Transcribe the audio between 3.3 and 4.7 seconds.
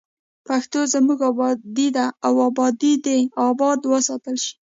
اباد وساتل شي.